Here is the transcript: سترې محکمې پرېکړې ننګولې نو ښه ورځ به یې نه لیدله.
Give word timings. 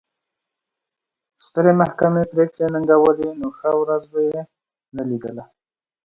سترې 1.43 1.71
محکمې 1.81 2.23
پرېکړې 2.31 2.65
ننګولې 2.73 3.29
نو 3.39 3.47
ښه 3.57 3.69
ورځ 3.81 4.03
به 4.11 4.19
یې 4.31 4.41
نه 4.95 5.03
لیدله. 5.09 5.43